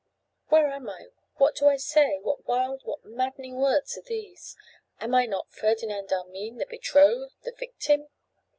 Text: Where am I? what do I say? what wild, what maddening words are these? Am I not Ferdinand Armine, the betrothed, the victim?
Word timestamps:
Where 0.47 0.65
am 0.71 0.89
I? 0.89 1.09
what 1.35 1.53
do 1.57 1.67
I 1.67 1.77
say? 1.77 2.17
what 2.23 2.47
wild, 2.47 2.81
what 2.85 3.05
maddening 3.05 3.57
words 3.57 3.95
are 3.99 4.01
these? 4.01 4.57
Am 4.99 5.13
I 5.13 5.27
not 5.27 5.51
Ferdinand 5.53 6.11
Armine, 6.11 6.57
the 6.57 6.65
betrothed, 6.65 7.35
the 7.43 7.51
victim? 7.55 8.07